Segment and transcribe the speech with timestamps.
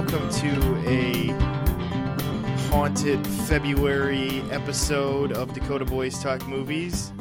[0.00, 1.26] Welcome to a
[2.70, 7.12] haunted February episode of Dakota Boys Talk Movies.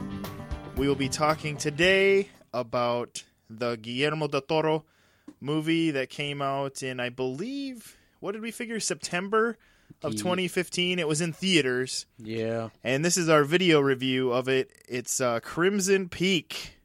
[0.77, 4.85] We will be talking today about the Guillermo del Toro
[5.41, 8.79] movie that came out in, I believe, what did we figure?
[8.79, 9.57] September
[10.01, 10.99] of 2015.
[10.99, 12.05] It was in theaters.
[12.17, 12.69] Yeah.
[12.81, 14.71] And this is our video review of it.
[14.87, 16.75] It's uh, Crimson Peak.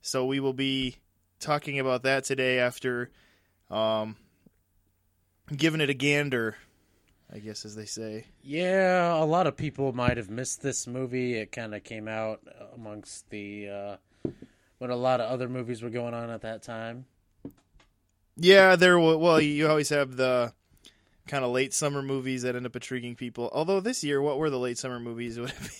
[0.00, 0.98] So we will be
[1.40, 3.10] talking about that today after
[3.68, 4.14] um,
[5.56, 6.56] giving it a gander,
[7.32, 8.26] I guess, as they say.
[8.42, 11.34] Yeah, a lot of people might have missed this movie.
[11.34, 12.40] It kind of came out
[12.74, 13.96] amongst the uh
[14.78, 17.04] when a lot of other movies were going on at that time.
[18.36, 18.98] Yeah, there.
[18.98, 20.52] wa- Well, you always have the
[21.26, 23.50] kind of late summer movies that end up intriguing people.
[23.52, 25.36] Although this year, what were the late summer movies?
[25.38, 25.70] It would have been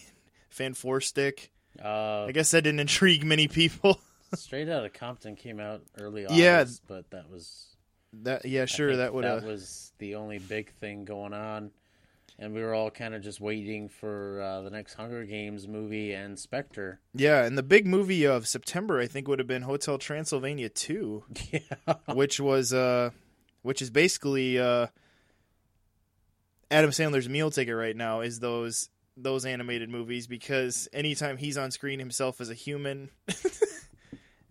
[0.51, 1.51] Fan Four Stick.
[1.83, 4.01] Uh I guess that didn't intrigue many people.
[4.35, 6.65] Straight out of Compton came out early August, Yeah.
[6.87, 7.70] but that was
[8.13, 11.71] That yeah, sure, that would that was the only big thing going on.
[12.39, 16.15] And we were all kind of just waiting for uh, the next Hunger Games movie
[16.15, 16.99] and Spectre.
[17.15, 21.25] Yeah, and the big movie of September, I think, would have been Hotel Transylvania Two.
[21.53, 21.61] Yeah.
[22.15, 23.11] which was uh
[23.63, 24.87] which is basically uh
[26.71, 31.71] Adam Sandler's meal ticket right now is those those animated movies because anytime he's on
[31.71, 33.11] screen himself as a human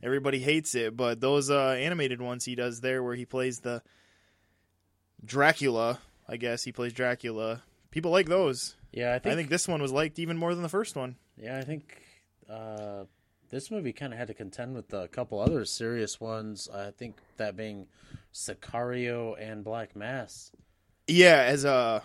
[0.04, 3.82] everybody hates it but those uh animated ones he does there where he plays the
[5.24, 9.68] Dracula I guess he plays Dracula people like those Yeah, I think, I think, this
[9.68, 12.02] one was liked even more than the first one Yeah, I think
[12.50, 13.04] uh,
[13.50, 16.70] this movie kind of had to contend with a couple other serious ones.
[16.74, 17.88] I think that being
[18.34, 20.52] Sicario and Black Mass.
[21.08, 22.02] yeah as uh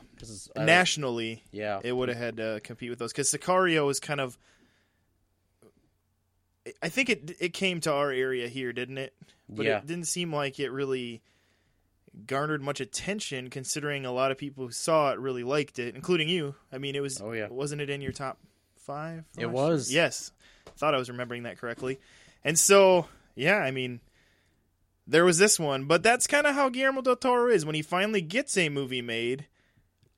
[0.56, 4.20] uh, nationally yeah, it would have had to compete with those because Sicario is kind
[4.20, 4.38] of.
[6.82, 9.14] I think it it came to our area here, didn't it?
[9.48, 11.22] But yeah, it didn't seem like it really
[12.26, 16.28] garnered much attention, considering a lot of people who saw it really liked it, including
[16.28, 16.54] you.
[16.72, 17.20] I mean, it was.
[17.20, 17.48] Oh, yeah.
[17.48, 18.38] wasn't it in your top
[18.76, 19.24] five?
[19.38, 19.92] It was.
[19.92, 20.04] year?
[20.04, 20.32] Yes,
[20.76, 21.98] thought I was remembering that correctly,
[22.44, 24.00] and so yeah, I mean.
[25.06, 27.66] There was this one, but that's kind of how Guillermo del Toro is.
[27.66, 29.44] When he finally gets a movie made,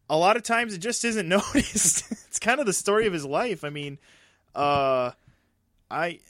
[0.08, 2.04] a lot of times it just isn't noticed.
[2.12, 3.64] it's kind of the story of his life.
[3.64, 3.98] I mean,
[4.54, 5.10] uh,
[5.90, 6.20] I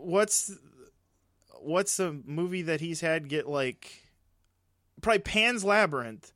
[0.00, 0.52] what's
[1.60, 4.04] what's a movie that he's had get like
[5.00, 6.32] probably Pan's Labyrinth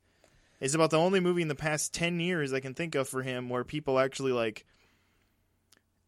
[0.59, 3.21] is about the only movie in the past ten years I can think of for
[3.23, 4.65] him where people actually like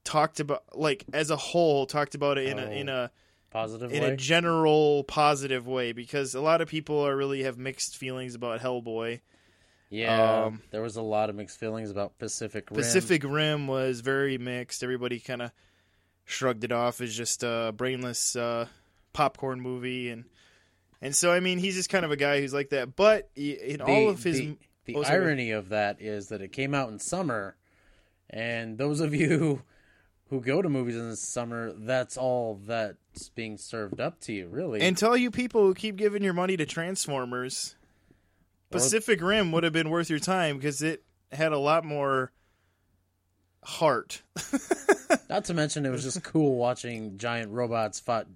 [0.04, 2.72] talked about like as a whole talked about it in a Oh.
[2.72, 3.12] in a
[3.50, 4.12] positive in way.
[4.12, 8.60] a general positive way because a lot of people are really have mixed feelings about
[8.60, 9.22] Hellboy.
[9.90, 12.78] yeah, um, there was a lot of mixed feelings about Pacific Rim.
[12.78, 14.84] Pacific Rim was very mixed.
[14.84, 15.52] Everybody kind of
[16.26, 18.68] shrugged it off as just a brainless uh,
[19.14, 20.26] popcorn movie, and
[21.02, 22.96] and so I mean he's just kind of a guy who's like that.
[22.96, 26.52] But in The, all of his, the, the oh, irony of that is that it
[26.52, 27.56] came out in summer,
[28.30, 29.62] and those of you
[30.30, 34.48] who go to movies in the summer, that's all that's being served up to you,
[34.48, 34.82] really.
[34.82, 37.76] and tell you people who keep giving your money to Transformers,
[38.72, 42.32] Pacific Rim would have been worth your time because it had a lot more
[43.66, 44.22] heart.
[45.30, 48.28] Not to mention, it was just cool watching giant robots fight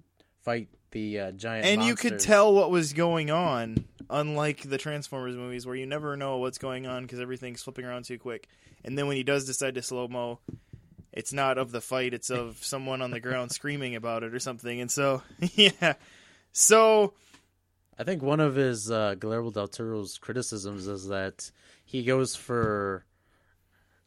[0.41, 1.65] fight the uh, giant.
[1.65, 6.17] and you could tell what was going on unlike the transformers movies where you never
[6.17, 8.47] know what's going on because everything's flipping around too quick
[8.83, 10.39] and then when he does decide to slow mo
[11.13, 14.39] it's not of the fight it's of someone on the ground screaming about it or
[14.39, 15.21] something and so
[15.53, 15.93] yeah
[16.51, 17.13] so
[17.99, 21.51] I think one of his uh, Guillermo del Toro's criticisms is that
[21.83, 23.03] he goes for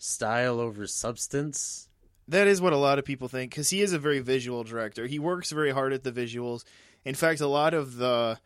[0.03, 1.89] style over substance.
[2.27, 5.07] that is what a lot of people think because he is a very visual director
[5.07, 6.65] he works very hard at the visuals
[7.05, 8.37] in fact a lot of the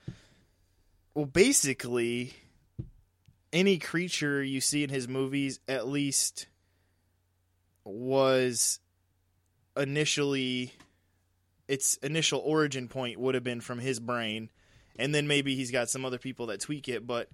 [1.15, 2.35] well basically
[3.55, 6.47] any creature you see in his movies at least
[7.87, 8.79] was
[9.79, 10.75] initially
[11.69, 14.51] its initial origin point would have been from his brain
[14.99, 17.31] and then maybe he's got some other people that tweak it but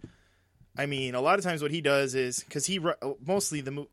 [0.79, 2.79] i mean a lot of times what he does is because he
[3.27, 3.85] mostly the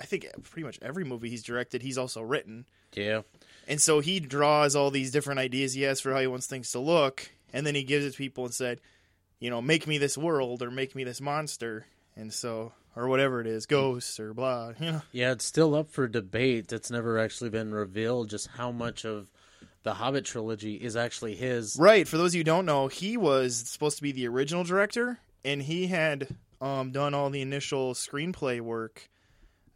[0.00, 3.22] i think pretty much every movie he's directed he's also written Yeah,
[3.68, 6.70] and so he draws all these different ideas he has for how he wants things
[6.72, 8.80] to look, and then he gives it to people and said,
[9.40, 13.40] you know, make me this world or make me this monster, and so or whatever
[13.40, 15.02] it is, ghosts or blah, you know.
[15.12, 16.72] yeah, it's still up for debate.
[16.72, 19.30] It's never actually been revealed just how much of
[19.82, 21.76] the Hobbit trilogy is actually his.
[21.78, 22.08] Right.
[22.08, 25.18] For those of you who don't know, he was supposed to be the original director,
[25.44, 26.28] and he had
[26.60, 29.08] um, done all the initial screenplay work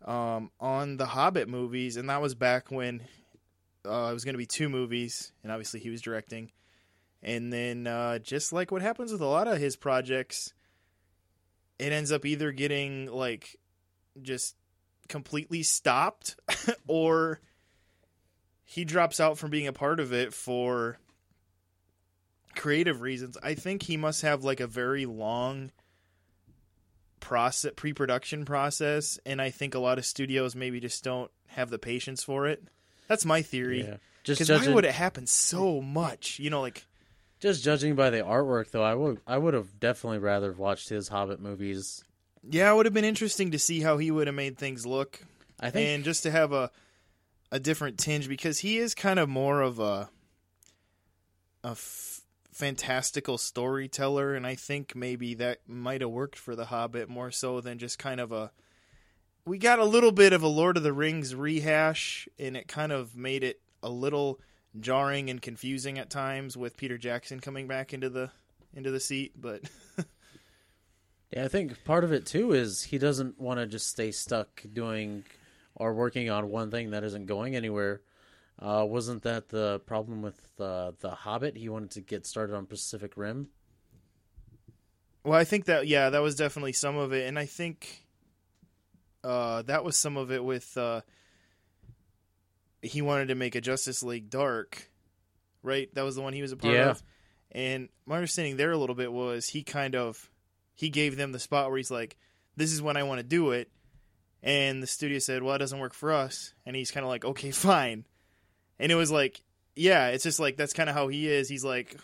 [0.05, 3.03] um, on the Hobbit movies, and that was back when
[3.87, 6.53] uh, it was going to be two movies, and obviously he was directing.
[7.23, 10.55] And then, uh, just like what happens with a lot of his projects,
[11.79, 13.57] it ends up either getting like
[14.23, 14.57] just
[15.09, 16.37] completely stopped
[16.87, 17.41] or
[18.65, 20.99] he drops out from being a part of it for
[22.55, 23.37] creative reasons.
[23.43, 25.73] I think he must have like a very long
[27.21, 31.79] process pre-production process and I think a lot of studios maybe just don't have the
[31.79, 32.63] patience for it.
[33.09, 33.83] That's my theory.
[33.83, 33.97] Yeah.
[34.25, 36.39] Just Because why would it happen so much?
[36.39, 36.87] You know, like
[37.41, 41.09] just judging by the artwork, though, I would I would have definitely rather watched his
[41.09, 42.05] Hobbit movies.
[42.49, 45.25] yeah, it would have been interesting to see how he would have made things look.
[45.59, 46.71] I think and just to have a
[47.51, 50.09] a different tinge because he is kind of more of a
[51.65, 52.20] a f-
[52.53, 57.61] fantastical storyteller and I think maybe that might have worked for the Hobbit more so
[57.61, 58.51] than just kind of a
[59.47, 62.93] we got a little bit of a Lord of the Rings rehash and it kind
[62.93, 64.41] of made it a little
[64.79, 68.31] jarring and confusing at times with Peter Jackson coming back into the
[68.75, 69.63] into the seat but
[71.33, 74.63] Yeah, I think part of it too is he doesn't want to just stay stuck
[74.73, 75.25] doing
[75.77, 78.01] or working on one thing that isn't going anywhere.
[78.61, 81.57] Uh, wasn't that the problem with uh, the Hobbit?
[81.57, 83.49] He wanted to get started on Pacific Rim.
[85.25, 88.07] Well, I think that yeah, that was definitely some of it, and I think
[89.25, 91.01] uh, that was some of it with uh,
[92.83, 94.91] he wanted to make a Justice League Dark,
[95.63, 95.93] right?
[95.95, 96.91] That was the one he was a part Yeah.
[96.91, 97.03] of.
[97.53, 100.31] And my understanding there a little bit was he kind of
[100.75, 102.17] he gave them the spot where he's like,
[102.57, 103.71] "This is when I want to do it,"
[104.43, 107.25] and the studio said, "Well, it doesn't work for us," and he's kind of like,
[107.25, 108.05] "Okay, fine,"
[108.81, 109.43] and it was like,
[109.77, 111.49] yeah, it's just like that's kind of how he is.
[111.49, 111.97] He's like,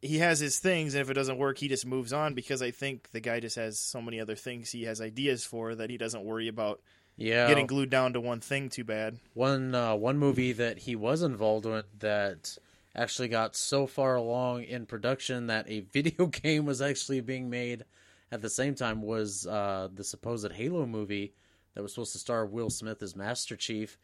[0.00, 2.70] he has his things, and if it doesn't work, he just moves on because I
[2.70, 5.96] think the guy just has so many other things he has ideas for that he
[5.98, 6.80] doesn't worry about
[7.16, 9.18] Yeah, getting glued down to one thing too bad.
[9.34, 12.56] one uh, one movie that he was involved with that
[12.94, 17.84] actually got so far along in production that a video game was actually being made
[18.30, 21.32] at the same time was uh, the supposed Halo movie
[21.74, 23.98] that was supposed to star Will Smith as Master Chief.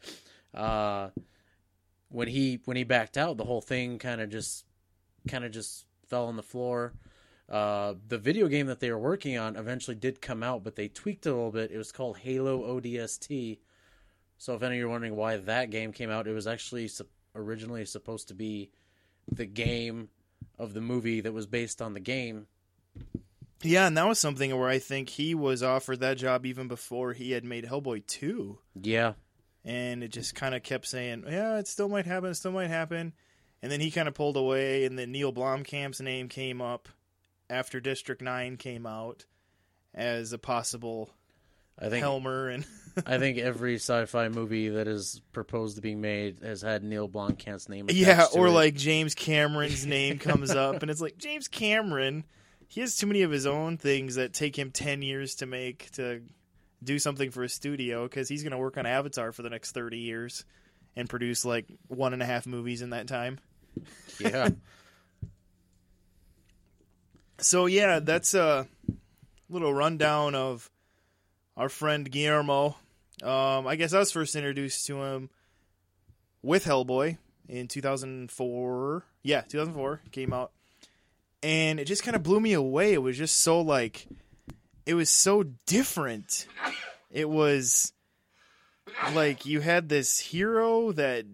[0.54, 1.10] Uh,
[2.08, 4.64] when he when he backed out, the whole thing kind of just
[5.28, 6.92] kind of just fell on the floor.
[7.48, 10.88] Uh, the video game that they were working on eventually did come out, but they
[10.88, 11.70] tweaked it a little bit.
[11.70, 13.58] It was called Halo ODST.
[14.38, 16.88] So if any of you are wondering why that game came out, it was actually
[16.88, 18.70] sup- originally supposed to be
[19.30, 20.08] the game
[20.58, 22.46] of the movie that was based on the game.
[23.62, 27.12] Yeah, and that was something where I think he was offered that job even before
[27.12, 29.14] he had made Hellboy two, Yeah,
[29.64, 32.70] and it just kind of kept saying, "Yeah, it still might happen, it still might
[32.70, 33.12] happen,"
[33.62, 36.88] and then he kind of pulled away, and then Neil Blomkamp's name came up
[37.48, 39.24] after District Nine came out
[39.94, 41.10] as a possible
[41.78, 42.64] I think Helmer, and
[43.06, 47.68] I think every sci-fi movie that is proposed to be made has had Neil Blomkamp's
[47.68, 47.86] name.
[47.90, 52.24] yeah, or like James Cameron's name comes up, and it's like James Cameron.
[52.68, 55.90] He has too many of his own things that take him ten years to make
[55.92, 56.22] to
[56.84, 59.72] do something for a studio because he's going to work on Avatar for the next
[59.72, 60.44] thirty years
[60.96, 63.38] and produce like one and a half movies in that time.
[64.20, 64.50] yeah,
[67.38, 68.66] So yeah, that's a
[69.48, 70.70] little rundown of
[71.56, 72.76] our friend Guillermo.
[73.22, 75.30] Um, I guess I was first introduced to him
[76.42, 79.04] with Hellboy in 2004.
[79.22, 80.52] Yeah, 2004 came out,
[81.42, 82.92] and it just kind of blew me away.
[82.92, 84.06] It was just so like,
[84.86, 86.46] it was so different.
[87.10, 87.92] It was
[89.14, 91.24] like you had this hero that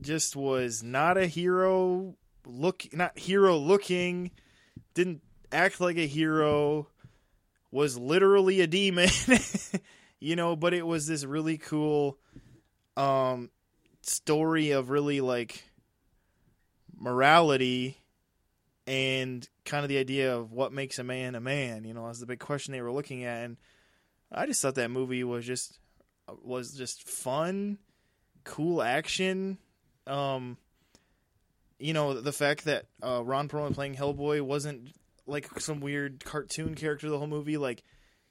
[0.00, 2.14] just was not a hero
[2.46, 4.30] look not hero looking
[4.92, 6.86] didn't act like a hero
[7.70, 9.08] was literally a demon
[10.20, 12.18] you know but it was this really cool
[12.98, 13.50] um
[14.02, 15.64] story of really like
[16.96, 17.96] morality
[18.86, 22.20] and kind of the idea of what makes a man a man you know that's
[22.20, 23.56] the big question they were looking at and
[24.30, 25.78] i just thought that movie was just
[26.42, 27.78] was just fun
[28.44, 29.58] cool action
[30.06, 30.58] um
[31.78, 34.94] you know the fact that uh, Ron Perlman playing Hellboy wasn't
[35.26, 37.56] like some weird cartoon character the whole movie.
[37.56, 37.82] Like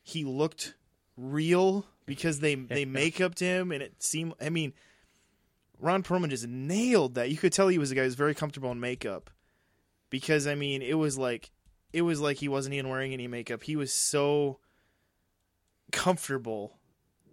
[0.01, 0.75] he looked
[1.17, 4.33] real because they they make up to him, and it seemed.
[4.41, 4.73] I mean,
[5.79, 7.29] Ron Perlman just nailed that.
[7.29, 9.29] You could tell he was a guy who's very comfortable in makeup
[10.13, 11.49] because I mean it was like
[11.91, 13.63] it was like he wasn't even wearing any makeup.
[13.63, 14.59] He was so
[15.91, 16.77] comfortable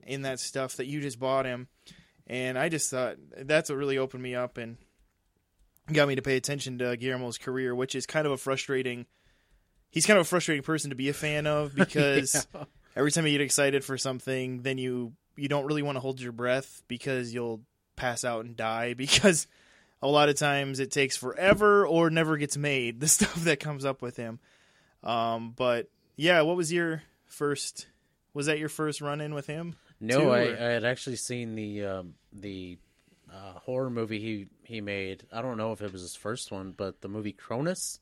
[0.07, 1.69] in that stuff that you just bought him.
[2.27, 4.77] And I just thought that's what really opened me up and
[5.93, 9.07] got me to pay attention to Guillermo's career, which is kind of a frustrating.
[9.91, 12.65] He's kind of a frustrating person to be a fan of because Yeah.
[12.97, 16.21] every time you get excited for something, then you you don't really want to hold
[16.21, 17.61] your breath because you'll
[17.97, 19.47] pass out and die because
[20.03, 23.01] a lot of times it takes forever or never gets made.
[23.01, 24.39] The stuff that comes up with him.
[25.03, 27.87] Um, but yeah, what was your first?
[28.35, 29.77] Was that your first run in with him?
[30.01, 32.79] No, too, I, I had actually seen the um, the
[33.33, 35.25] uh, horror movie he he made.
[35.33, 37.99] I don't know if it was his first one, but the movie Cronos.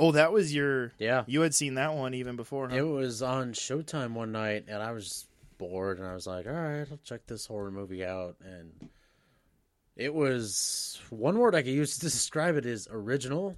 [0.00, 0.92] Oh, that was your.
[0.98, 2.76] Yeah, You had seen that one even before, huh?
[2.76, 5.26] it was on Showtime one night, and I was
[5.58, 8.90] bored, and I was like, "All right, I'll check this horror movie out." And
[9.98, 13.56] it was one word I could use to describe it is original,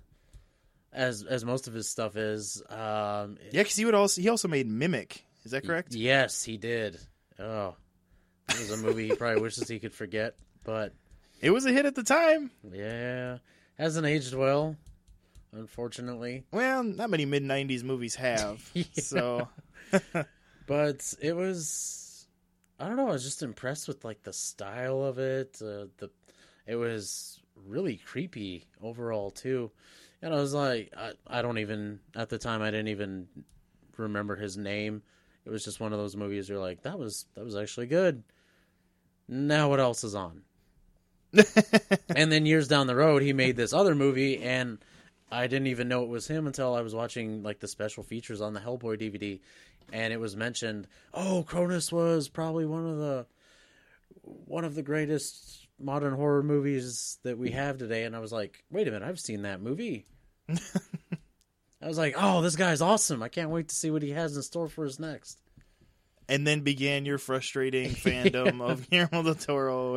[0.92, 2.62] as as most of his stuff is.
[2.68, 5.25] Um, yeah, because he would also he also made Mimic.
[5.44, 5.94] Is that correct?
[5.94, 6.99] Yes, he did.
[7.38, 7.75] Oh,
[8.49, 10.92] it was a movie he probably wishes he could forget, but
[11.40, 12.50] It was a hit at the time.
[12.73, 13.38] yeah,
[13.78, 14.76] hasn't aged well,
[15.52, 16.44] unfortunately.
[16.52, 18.61] Well, not many mid '90s movies have.
[18.75, 18.85] Yeah.
[18.94, 19.49] So
[20.66, 22.00] But it was,
[22.80, 23.08] I don't know.
[23.08, 25.58] I was just impressed with like the style of it.
[25.60, 26.10] Uh, the
[26.66, 29.70] it was really creepy overall too,
[30.22, 33.28] and I was like, I, I don't even at the time I didn't even
[33.99, 35.02] remember his name.
[35.44, 36.49] It was just one of those movies.
[36.49, 38.22] You're like, that was that was actually good.
[39.28, 40.42] Now what else is on?
[42.16, 44.78] and then years down the road, he made this other movie, and
[45.30, 48.40] I didn't even know it was him until I was watching like the special features
[48.40, 49.40] on the Hellboy DVD,
[49.92, 50.87] and it was mentioned.
[51.14, 53.26] Oh, Cronos was probably one of the
[54.23, 58.64] one of the greatest modern horror movies that we have today, and I was like,
[58.70, 60.04] wait a minute, I've seen that movie.
[61.82, 63.23] I was like, oh, this guy's awesome!
[63.23, 65.40] I can't wait to see what he has in store for his next.
[66.28, 69.97] and then began your frustrating fandom of Guillermo del Toro.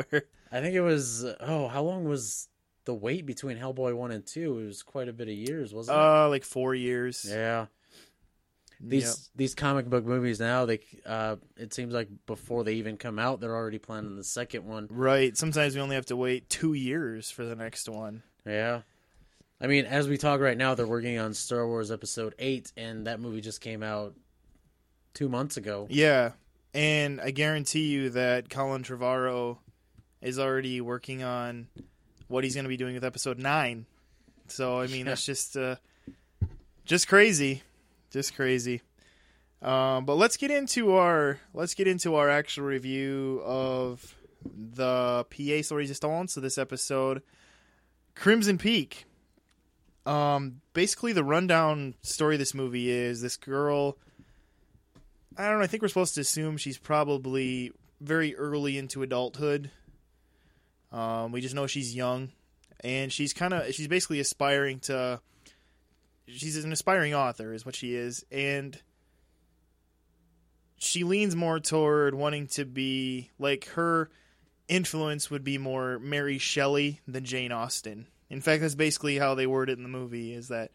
[0.51, 2.47] I think it was oh, how long was
[2.85, 4.59] the wait between Hellboy one and two?
[4.59, 6.01] It was quite a bit of years, wasn't it?
[6.01, 7.25] uh, like four years.
[7.29, 7.65] Yeah.
[8.79, 9.15] These Yep.
[9.35, 13.39] these comic book movies now, they uh, it seems like before they even come out,
[13.39, 14.87] they're already planning the second one.
[14.89, 15.35] Right.
[15.37, 18.23] Sometimes we only have to wait two years for the next one.
[18.45, 18.81] Yeah.
[19.61, 23.07] I mean, as we talk right now, they're working on Star Wars Episode Eight, and
[23.07, 24.13] that movie just came out
[25.13, 25.87] two months ago.
[25.89, 26.31] Yeah.
[26.73, 29.59] And I guarantee you that Colin Trevorrow
[30.21, 31.67] is already working on
[32.27, 33.85] what he's going to be doing with episode 9.
[34.47, 35.11] So, I mean, Yeah.
[35.11, 35.75] that's just uh
[36.85, 37.61] just crazy.
[38.13, 38.84] Just crazy.
[39.63, 44.15] Um, but let's get into our let's get into our actual review of
[44.55, 47.24] the PA stories installments So this episode
[48.13, 49.05] Crimson Peak.
[50.05, 53.98] Um, basically, the rundown story of this movie is this girl.
[55.36, 55.63] I don't know.
[55.63, 59.72] I think we're supposed to assume she's probably very early into adulthood.
[60.91, 62.29] Um, we just know she's young,
[62.82, 65.20] and she's kind of she's basically aspiring to.
[66.35, 68.79] She's an aspiring author, is what she is, and
[70.77, 74.09] she leans more toward wanting to be like her
[74.67, 78.07] influence would be more Mary Shelley than Jane Austen.
[78.29, 80.33] In fact, that's basically how they word it in the movie.
[80.33, 80.71] Is that,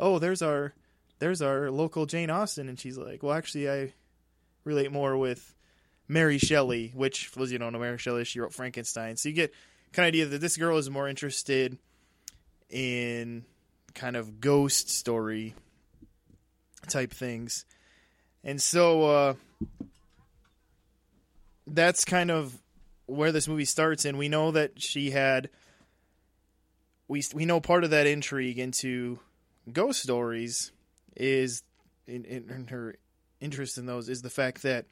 [0.00, 0.74] oh, there's our,
[1.18, 3.94] there's our local Jane Austen, and she's like, well, actually, I
[4.64, 5.54] relate more with
[6.08, 9.16] Mary Shelley, which, for those you don't know, Mary Shelley, she wrote Frankenstein.
[9.16, 9.52] So you get
[9.92, 11.78] kind of idea that this girl is more interested
[12.68, 13.44] in
[13.96, 15.54] kind of ghost story
[16.86, 17.64] type things.
[18.44, 19.34] And so uh,
[21.66, 22.56] that's kind of
[23.06, 25.48] where this movie starts and we know that she had
[27.08, 29.18] we we know part of that intrigue into
[29.72, 30.72] ghost stories
[31.14, 31.62] is
[32.08, 32.96] in, in, in her
[33.40, 34.86] interest in those is the fact that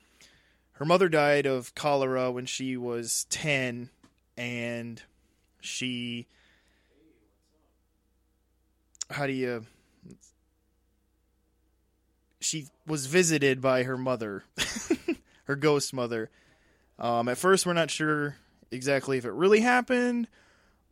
[0.75, 3.91] her mother died of cholera when she was 10
[4.37, 5.03] and
[5.61, 6.29] she
[9.15, 9.65] how do you
[12.41, 14.45] she was visited by her mother
[15.45, 16.31] her ghost mother.
[16.99, 18.37] Um, at first we're not sure
[18.71, 20.29] exactly if it really happened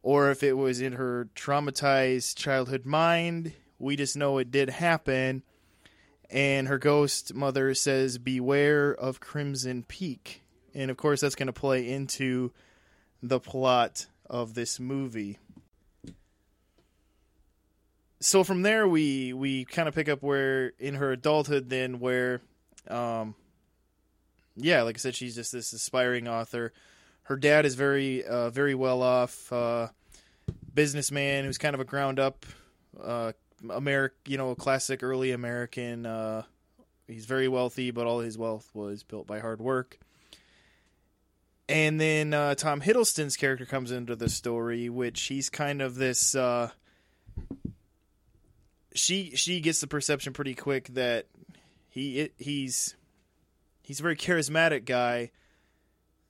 [0.02, 3.52] or if it was in her traumatized childhood mind.
[3.78, 5.42] We just know it did happen.
[6.30, 10.42] And her ghost mother says beware of crimson peak.
[10.74, 12.52] And of course that's going to play into
[13.22, 15.38] the plot of this movie
[18.22, 22.40] so from there we we kind of pick up where in her adulthood then where
[22.88, 23.34] um
[24.56, 26.72] yeah like i said she's just this aspiring author
[27.24, 29.88] her dad is very uh very well off uh
[30.72, 32.46] businessman who's kind of a ground up
[33.02, 33.32] uh
[33.70, 36.42] american you know classic early american uh
[37.06, 39.98] he's very wealthy but all his wealth was built by hard work
[41.68, 46.34] and then uh, Tom Hiddleston's character comes into the story, which he's kind of this.
[46.34, 46.70] Uh,
[48.94, 51.26] she she gets the perception pretty quick that
[51.88, 52.96] he it, he's
[53.82, 55.30] he's a very charismatic guy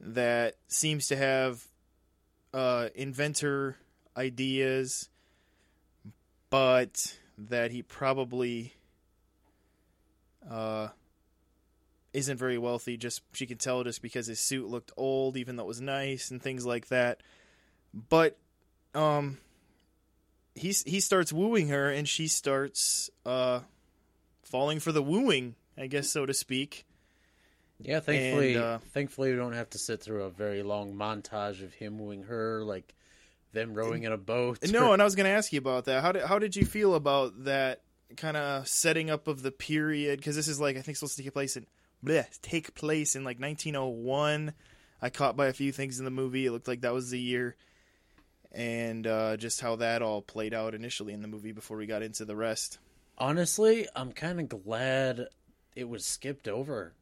[0.00, 1.64] that seems to have
[2.52, 3.76] uh, inventor
[4.16, 5.08] ideas,
[6.50, 8.74] but that he probably
[10.50, 10.88] uh,
[12.12, 12.96] isn't very wealthy.
[12.96, 16.30] Just she can tell just because his suit looked old, even though it was nice
[16.30, 17.22] and things like that.
[18.08, 18.36] But
[18.94, 19.38] um,
[20.54, 23.60] he he starts wooing her, and she starts uh,
[24.42, 26.84] falling for the wooing, I guess so to speak.
[27.80, 31.64] Yeah, thankfully, And, uh, thankfully we don't have to sit through a very long montage
[31.64, 32.94] of him wooing her, like
[33.52, 34.58] them rowing in a boat.
[34.70, 36.02] No, and I was going to ask you about that.
[36.02, 37.82] How did how did you feel about that
[38.16, 40.18] kind of setting up of the period?
[40.18, 41.66] Because this is like I think supposed to take place in
[42.04, 44.52] bleh, take place in like 1901.
[45.00, 46.46] I caught by a few things in the movie.
[46.46, 47.56] It looked like that was the year,
[48.52, 52.02] and uh, just how that all played out initially in the movie before we got
[52.02, 52.78] into the rest.
[53.18, 55.26] Honestly, I'm kind of glad
[55.74, 56.94] it was skipped over.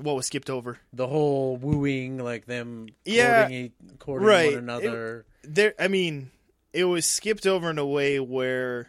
[0.00, 0.78] What was skipped over?
[0.92, 4.54] The whole wooing, like them Yeah, courting, courting right.
[4.54, 5.24] one another.
[5.42, 6.30] There, I mean,
[6.72, 8.88] it was skipped over in a way where,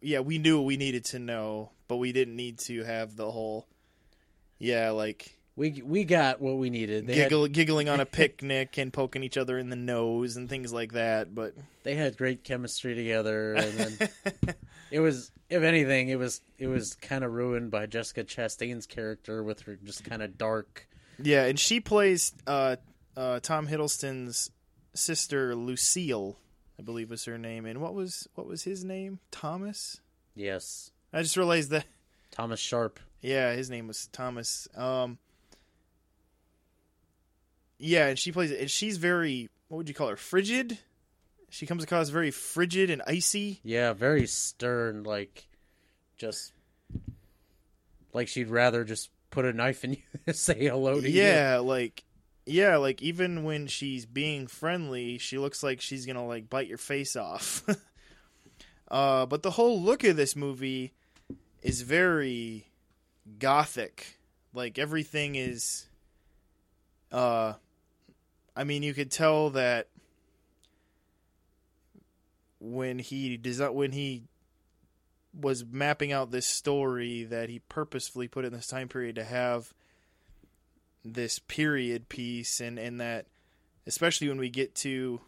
[0.00, 3.30] yeah, we knew what we needed to know, but we didn't need to have the
[3.30, 3.66] whole,
[4.58, 7.06] yeah, like we we got what we needed.
[7.06, 10.72] They had, giggling on a picnic and poking each other in the nose and things
[10.72, 11.34] like that.
[11.34, 14.08] But they had great chemistry together, and then
[14.90, 19.42] it was, if anything, it was it was kind of ruined by Jessica Chastain's character
[19.42, 20.86] with her just kind of dark.
[21.18, 22.76] yeah, and she plays uh,
[23.16, 24.50] uh, Tom Hiddleston's
[24.92, 26.36] sister Lucille,
[26.78, 27.64] I believe was her name.
[27.64, 29.20] And what was what was his name?
[29.30, 30.00] Thomas.
[30.34, 31.86] Yes, I just realized that.
[32.30, 33.00] Thomas Sharpe.
[33.22, 34.68] Yeah, his name was Thomas.
[34.76, 35.18] Um,
[37.78, 40.16] yeah, and she plays, it, and she's very, what would you call her?
[40.16, 40.78] Frigid.
[41.48, 43.60] She comes across very frigid and icy.
[43.62, 45.48] Yeah, very stern, like
[46.16, 46.52] just
[48.12, 51.22] like she'd rather just put a knife in you and say hello to you.
[51.22, 52.02] Yeah, like,
[52.46, 56.78] yeah, like even when she's being friendly, she looks like she's gonna like bite your
[56.78, 57.62] face off.
[58.90, 60.92] uh, but the whole look of this movie
[61.62, 62.66] is very
[63.38, 64.18] gothic.
[64.54, 65.86] Like everything is,
[67.12, 67.54] uh,
[68.56, 69.88] I mean, you could tell that
[72.58, 74.24] when he desi- when he
[75.38, 79.74] was mapping out this story that he purposefully put in this time period to have
[81.04, 83.26] this period piece and and that
[83.86, 85.20] especially when we get to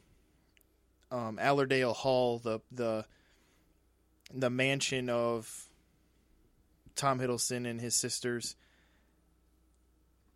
[1.12, 3.04] um Allerdale Hall the the
[4.34, 5.68] the mansion of
[6.96, 8.56] Tom Hiddleston and his sisters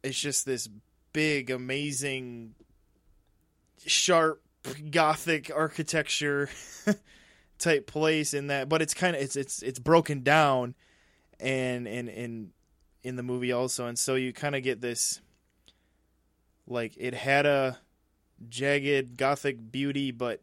[0.03, 0.69] it's just this
[1.13, 2.55] big amazing
[3.87, 4.42] sharp
[4.90, 6.49] gothic architecture
[7.59, 10.75] type place in that but it's kind of it's it's it's broken down
[11.40, 12.51] and and and
[13.03, 15.21] in the movie also and so you kind of get this
[16.66, 17.79] like it had a
[18.49, 20.40] jagged gothic beauty but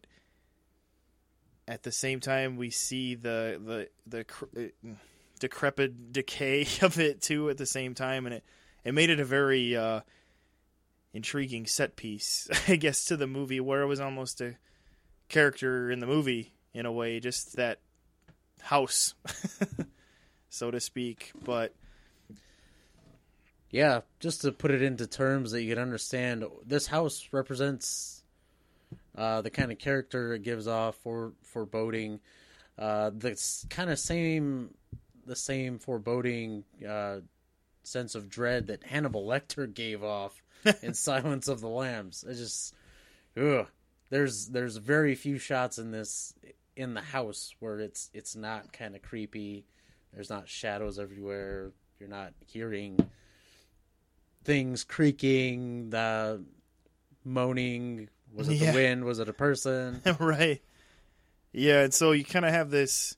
[1.67, 4.89] at the same time we see the the the cr- uh,
[5.39, 8.43] decrepit decay of it too at the same time and it
[8.83, 10.01] it made it a very uh
[11.13, 14.55] intriguing set piece i guess to the movie where it was almost a
[15.27, 17.79] character in the movie in a way just that
[18.61, 19.13] house
[20.49, 21.73] so to speak but
[23.71, 28.23] Yeah, just to put it into terms that you can understand, this house represents
[29.15, 32.19] uh, the kind of character it gives off for foreboding.
[32.77, 34.73] Uh, the kind of same,
[35.25, 37.19] the same foreboding uh,
[37.83, 40.41] sense of dread that Hannibal Lecter gave off
[40.81, 42.23] in Silence of the Lambs.
[42.27, 42.75] It's just,
[43.37, 43.67] ugh.
[44.09, 46.33] There's there's very few shots in this
[46.75, 49.65] in the house where it's it's not kind of creepy.
[50.13, 51.71] There's not shadows everywhere.
[51.99, 52.97] You're not hearing
[54.43, 56.43] things creaking, the
[57.23, 58.09] moaning.
[58.33, 58.71] Was it Yeah.
[58.71, 59.05] the wind?
[59.05, 60.01] Was it a person?
[60.19, 60.61] right.
[61.51, 63.15] Yeah, and so you kind of have this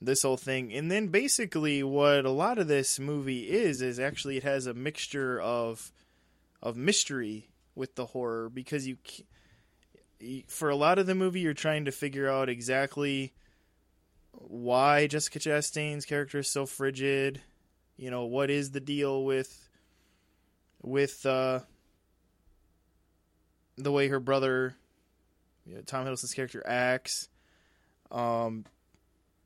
[0.00, 4.36] this whole thing, and then basically what a lot of this movie is is actually
[4.36, 5.90] it has a mixture of
[6.62, 8.96] of mystery with the horror because you
[10.48, 13.32] for a lot of the movie you're trying to figure out exactly
[14.32, 17.40] why Jessica Chastain's character is so frigid.
[17.96, 19.68] You know, what is the deal with
[20.82, 21.60] with uh
[23.76, 24.76] the way her brother
[25.64, 27.28] you know, Tom Hiddleston's character acts.
[28.10, 28.64] Um,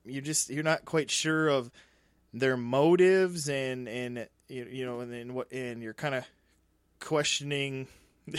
[0.05, 1.71] you're just you're not quite sure of
[2.33, 6.25] their motives and and you you know and then what and you're kind of
[7.03, 7.87] questioning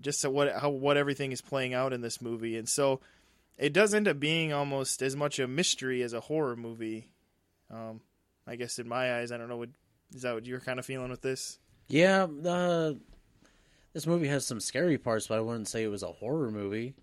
[0.00, 3.00] just what how what everything is playing out in this movie, and so
[3.58, 7.08] it does end up being almost as much a mystery as a horror movie.
[7.70, 8.00] Um,
[8.46, 9.70] I guess in my eyes, I don't know what
[10.14, 11.58] is that what you're kind of feeling with this?
[11.88, 12.92] Yeah, uh,
[13.92, 16.94] this movie has some scary parts, but I wouldn't say it was a horror movie.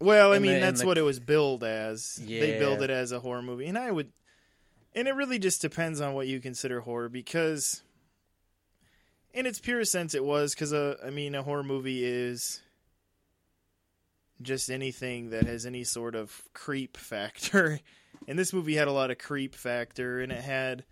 [0.00, 2.16] Well, I And mean, the- that's the- what it was billed as.
[2.16, 4.12] They billed it as a horror movie, and I would,
[4.94, 7.82] and it really just depends on what you consider horror because,
[9.34, 12.62] in its purest sense, it was because uh, I mean, a horror movie is
[14.40, 17.80] just anything that has any sort of creep factor,
[18.28, 20.84] and this movie had a lot of creep factor, and it had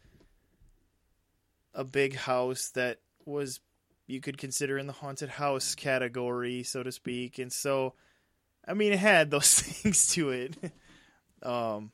[1.72, 3.60] a big house that was
[4.08, 7.94] you could consider in the haunted house category, so to speak, and so.
[8.64, 10.56] I mean, it had those things to it.
[11.42, 11.90] um,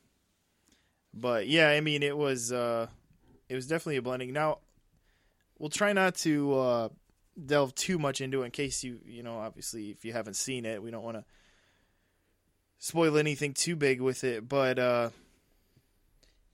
[1.15, 2.89] but yeah, I mean, it was uh,
[3.49, 4.35] it was definitely a blending.
[4.35, 4.59] Now,
[5.59, 6.89] we'll try not to uh,
[7.45, 10.65] delve too much into it in case you you know obviously if you haven't seen
[10.65, 11.25] it, we don't want to
[12.79, 14.49] spoil anything too big with it.
[14.49, 15.11] But uh,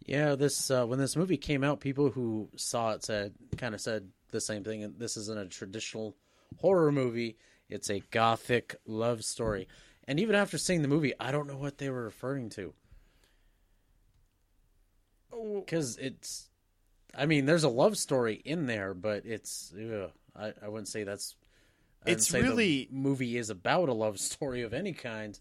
[0.07, 3.81] Yeah, this uh, when this movie came out, people who saw it said kind of
[3.81, 4.85] said the same thing.
[4.85, 6.15] And this isn't a traditional
[6.61, 7.37] horror movie;
[7.69, 9.67] it's a gothic love story.
[10.07, 12.75] And even after seeing the movie, I don't know what they were referring to
[15.31, 16.51] because it's.
[17.17, 19.73] I mean, there's a love story in there, but it's.
[19.75, 21.37] Ugh, I I wouldn't say that's.
[22.07, 25.39] I it's say the really- movie is about a love story of any kind.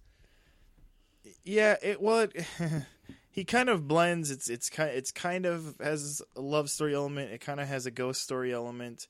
[1.43, 2.45] yeah, it well, it,
[3.31, 4.31] he kind of blends.
[4.31, 7.31] It's it's kind it's kind of has a love story element.
[7.31, 9.07] It kind of has a ghost story element.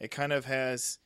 [0.00, 0.98] It kind of has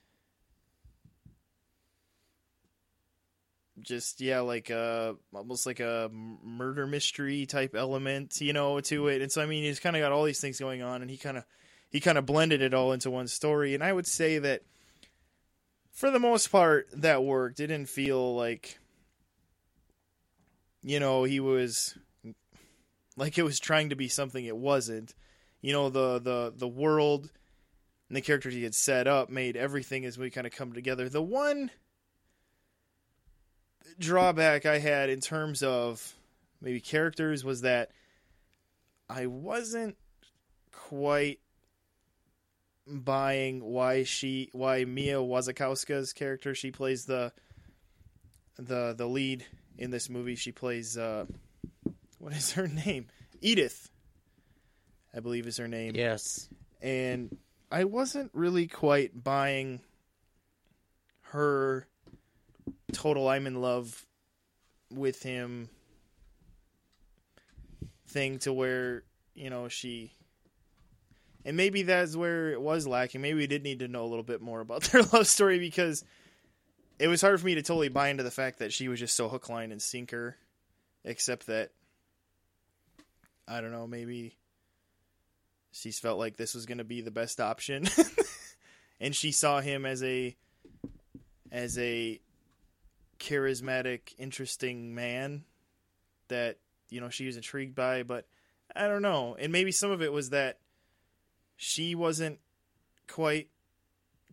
[3.81, 9.23] just yeah, like a almost like a murder mystery type element, you know, to it.
[9.23, 11.17] And so I mean, he's kind of got all these things going on, and he
[11.17, 11.45] kind of
[11.91, 13.75] he kind of blended it all into one story.
[13.75, 14.63] And I would say that
[15.93, 17.61] for the most part, that worked.
[17.61, 18.79] It didn't feel like
[20.83, 21.97] you know he was
[23.17, 25.15] like it was trying to be something it wasn't.
[25.61, 27.31] You know the the the world
[28.09, 31.09] and the characters he had set up made everything as we kind of come together.
[31.09, 31.71] The one
[33.99, 36.15] drawback I had in terms of
[36.61, 37.91] maybe characters was that
[39.09, 39.97] I wasn't
[40.73, 41.41] quite
[42.87, 47.33] buying why she why Mia Wasikowska's character she plays the
[48.59, 49.45] the the lead
[49.77, 50.37] in this movie.
[50.37, 51.27] She plays uh
[52.19, 53.07] what is her name?
[53.41, 53.91] Edith
[55.15, 55.95] I believe is her name.
[55.95, 56.49] Yes,
[56.83, 57.37] and
[57.71, 59.81] I wasn't really quite buying
[61.31, 61.89] her
[62.93, 64.07] total I'm in love
[64.91, 65.69] with him
[68.09, 69.03] thing to where,
[69.35, 70.13] you know, she
[71.47, 73.21] and maybe that's where it was lacking.
[73.21, 76.05] Maybe we did need to know a little bit more about their love story because
[76.99, 79.15] it was hard for me to totally buy into the fact that she was just
[79.17, 80.37] so hook, line, and sinker.
[81.05, 81.71] Except that
[83.47, 84.37] I don't know, maybe
[85.71, 87.87] she's felt like this was going to be the best option,
[89.01, 90.35] and she saw him as a
[91.53, 92.21] as a
[93.19, 95.45] charismatic, interesting man
[96.29, 98.03] that you know she was intrigued by.
[98.03, 98.27] But
[98.75, 100.59] I don't know, and maybe some of it was that
[101.57, 102.39] she wasn't
[103.09, 103.49] quite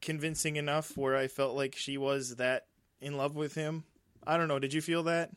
[0.02, 2.68] convincing enough where I felt like she was that
[3.00, 3.86] in love with him.
[4.26, 4.60] I don't know.
[4.60, 5.32] Did you feel that?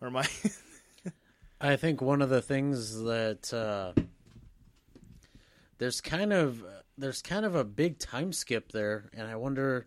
[0.00, 0.26] Or am I?
[1.60, 3.92] I think one of the things that uh,
[5.78, 6.62] there's kind of
[6.98, 9.86] there's kind of a big time skip there, and I wonder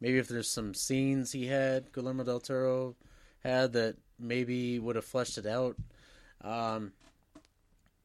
[0.00, 2.96] maybe if there's some scenes he had Guillermo del Toro
[3.44, 5.76] had that maybe would have fleshed it out.
[6.42, 6.92] Um,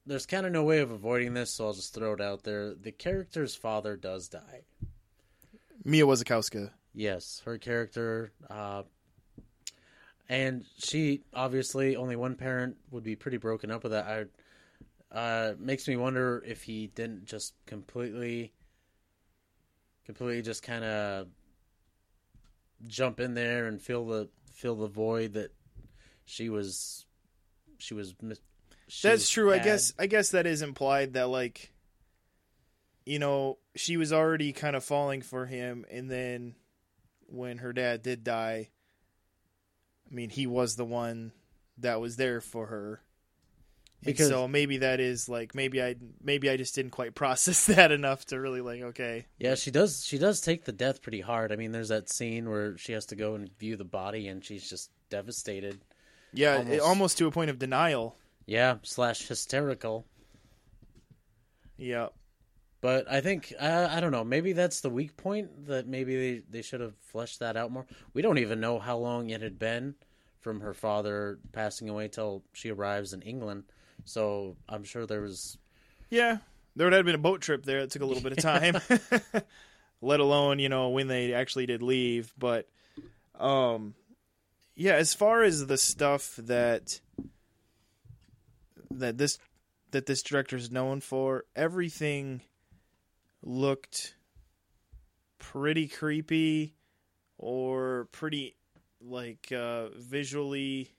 [0.06, 2.74] there's kind of no way of avoiding this, so I'll just throw it out there.
[2.74, 4.62] The character's father does die.
[5.84, 6.72] Mia Wasikowska.
[6.94, 8.84] Yes, her character, uh,
[10.30, 14.06] and she obviously only one parent would be pretty broken up with that.
[15.14, 18.54] I uh, makes me wonder if he didn't just completely,
[20.06, 21.28] completely just kind of
[22.88, 25.52] jump in there and fill the fill the void that
[26.26, 27.06] she was,
[27.78, 28.14] she was.
[28.22, 28.40] mis-
[28.88, 29.54] she That's was true.
[29.54, 31.72] I guess I guess that is implied that like
[33.06, 36.56] you know, she was already kind of falling for him and then
[37.28, 38.70] when her dad did die,
[40.10, 41.32] I mean, he was the one
[41.78, 43.02] that was there for her.
[44.06, 47.92] And so maybe that is like maybe I maybe I just didn't quite process that
[47.92, 49.26] enough to really like okay.
[49.40, 50.06] Yeah, she does.
[50.06, 51.52] She does take the death pretty hard.
[51.52, 54.44] I mean, there's that scene where she has to go and view the body, and
[54.44, 55.82] she's just devastated.
[56.34, 56.70] Yeah, Almost.
[56.70, 58.18] almost, almost to a point of denial.
[58.46, 60.06] Yeah, slash hysterical.
[61.78, 62.08] Yeah.
[62.82, 64.24] But I think uh, I don't know.
[64.24, 65.68] Maybe that's the weak point.
[65.68, 67.88] That maybe they, they should have fleshed that out more.
[68.14, 69.96] We don't even know how long it had been
[70.40, 73.64] from her father passing away till she arrives in England.
[74.06, 75.58] So I'm sure there was
[76.10, 76.38] Yeah,
[76.76, 77.80] there would have been a boat trip there.
[77.80, 78.78] It took a little bit of time.
[80.02, 82.34] let alone you know when they actually did leave.
[82.38, 82.70] But
[83.40, 83.96] um,
[84.76, 87.00] yeah, as far as the stuff that
[88.92, 89.38] that this
[89.92, 92.42] that this director is known for, everything
[93.42, 94.16] looked
[95.38, 96.76] pretty creepy
[97.38, 98.56] or pretty
[99.02, 100.92] like uh, visually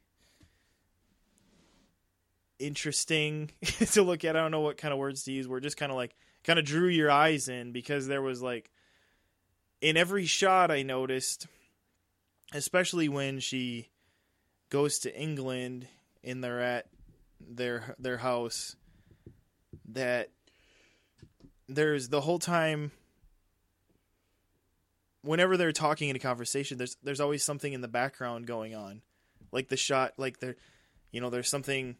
[2.58, 4.36] interesting to look at.
[4.36, 5.48] I don't know what kind of words to use.
[5.48, 6.14] We're just kind of like
[6.44, 8.70] kind of drew your eyes in because there was like
[9.80, 11.46] in every shot I noticed,
[12.52, 13.88] especially when she
[14.70, 15.86] goes to England
[16.24, 16.86] and they're at
[17.40, 18.76] their their house,
[19.88, 20.30] that
[21.68, 22.92] there's the whole time
[25.22, 29.02] whenever they're talking in a conversation there's there's always something in the background going on
[29.50, 30.54] like the shot like there
[31.10, 31.96] you know there's something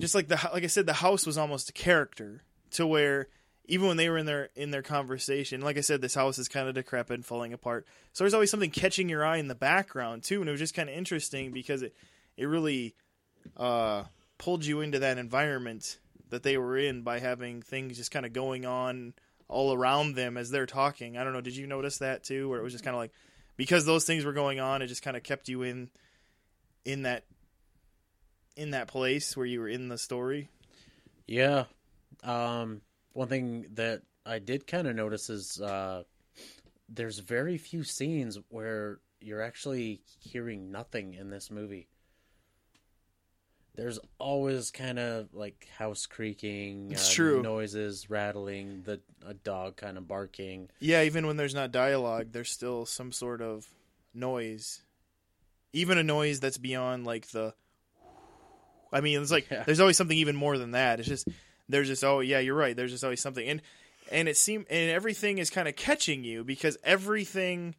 [0.00, 3.28] just like the like I said the house was almost a character to where
[3.66, 6.48] even when they were in their in their conversation like I said this house is
[6.48, 9.54] kind of decrepit and falling apart so there's always something catching your eye in the
[9.54, 11.94] background too and it was just kind of interesting because it
[12.36, 12.94] it really
[13.56, 14.04] uh
[14.38, 15.98] pulled you into that environment
[16.30, 19.12] that they were in by having things just kind of going on
[19.48, 21.16] all around them as they're talking.
[21.16, 21.40] I don't know.
[21.40, 23.12] Did you notice that too, where it was just kind of like
[23.56, 25.90] because those things were going on, it just kind of kept you in
[26.84, 27.24] in that
[28.56, 30.48] in that place where you were in the story.
[31.26, 31.64] Yeah.
[32.24, 32.80] Um,
[33.12, 36.02] one thing that I did kind of notice is uh,
[36.88, 41.88] there's very few scenes where you're actually hearing nothing in this movie.
[43.76, 47.42] There's always kind of like house creaking, It's uh, true.
[47.42, 50.68] noises rattling, the a dog kind of barking.
[50.80, 53.66] Yeah, even when there's not dialogue, there's still some sort of
[54.12, 54.82] noise.
[55.72, 57.54] Even a noise that's beyond like the
[58.92, 59.62] I mean, it's like Yeah.
[59.64, 61.00] there's always something even more than that.
[61.00, 61.28] It's just
[61.68, 62.76] there's just oh yeah, you're right.
[62.76, 63.46] There's just always something.
[63.46, 63.62] And
[64.10, 67.74] and it seemed and everything is kind of catching you because everything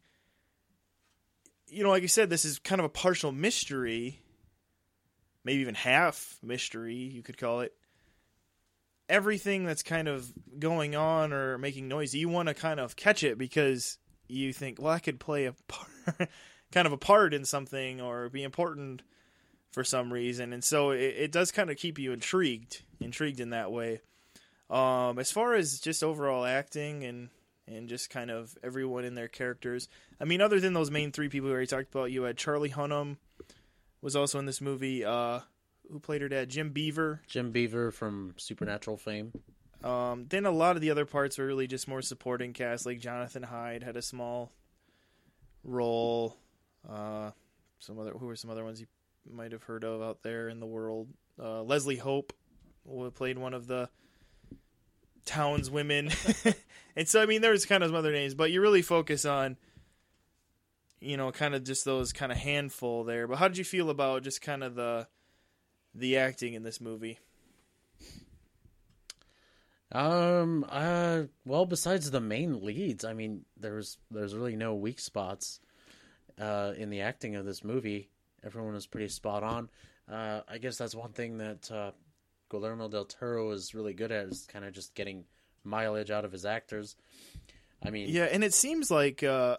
[1.68, 4.20] you know, like you said, this is kind of a partial mystery.
[5.44, 7.72] Maybe even half mystery, you could call it
[9.08, 13.22] everything that's kind of going on or making noise, you want to kind of catch
[13.22, 13.98] it because
[14.28, 16.30] you think, well, I could play a part,
[16.72, 19.02] kind of a part in something or be important
[19.72, 23.50] for some reason, and so it, it does kind of keep you intrigued, intrigued in
[23.50, 24.00] that way.
[24.70, 27.28] Um, as far as just overall acting and
[27.66, 29.88] and just kind of everyone in their characters,
[30.20, 32.70] I mean, other than those main three people we already talked about, you had Charlie
[32.70, 33.16] Hunnam
[34.00, 35.04] was also in this movie.
[35.04, 35.40] Uh,
[35.90, 36.48] who played her dad?
[36.48, 37.20] Jim Beaver.
[37.26, 39.32] Jim Beaver from Supernatural fame.
[39.84, 43.00] Um, then a lot of the other parts were really just more supporting cast, like
[43.00, 44.52] Jonathan Hyde had a small
[45.64, 46.36] role.
[46.88, 47.30] Uh,
[47.78, 48.86] some other who were some other ones you
[49.30, 51.08] might have heard of out there in the world.
[51.38, 52.32] Uh, Leslie Hope
[53.14, 53.88] played one of the
[55.24, 56.10] town's women,
[56.96, 59.24] and so I mean there was kind of some other names, but you really focus
[59.24, 59.56] on
[61.00, 63.26] you know kind of just those kind of handful there.
[63.26, 65.06] But how did you feel about just kind of the
[65.94, 67.18] the acting in this movie?
[69.92, 70.64] Um.
[70.68, 71.24] Uh.
[71.44, 75.60] Well, besides the main leads, I mean, there's there's really no weak spots,
[76.40, 78.08] uh, in the acting of this movie.
[78.44, 79.70] Everyone was pretty spot on.
[80.10, 81.92] Uh, I guess that's one thing that uh,
[82.50, 85.24] Guillermo del Toro is really good at is kind of just getting
[85.64, 86.96] mileage out of his actors.
[87.84, 89.56] I mean, Yeah, and it seems like uh,